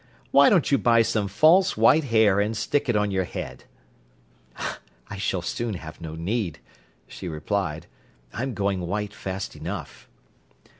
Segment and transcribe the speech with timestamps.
[0.31, 3.65] "Why don't you buy some false white hair and stick it on your head."
[4.57, 6.57] "I s'll soon have no need,"
[7.05, 7.85] she replied.
[8.33, 10.09] "I'm going white fast enough."